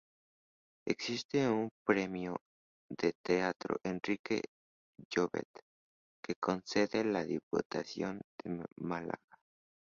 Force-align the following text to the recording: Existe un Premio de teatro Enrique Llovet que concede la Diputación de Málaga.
Existe 0.87 1.47
un 1.47 1.69
Premio 1.85 2.37
de 2.89 3.13
teatro 3.23 3.77
Enrique 3.83 4.41
Llovet 5.11 5.59
que 6.25 6.33
concede 6.41 7.03
la 7.05 7.23
Diputación 7.23 8.19
de 8.43 8.65
Málaga. 8.77 9.19